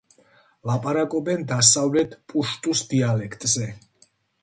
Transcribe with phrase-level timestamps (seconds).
[0.69, 3.73] ლაპარაკობენ დასავლეთ პუშტუს დიალექტზე.